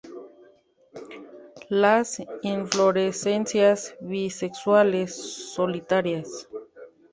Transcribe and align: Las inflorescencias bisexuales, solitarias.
Las 1.69 2.17
inflorescencias 2.41 3.93
bisexuales, 4.01 5.13
solitarias. 5.53 6.49